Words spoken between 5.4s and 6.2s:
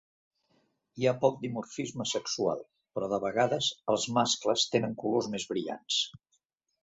brillants.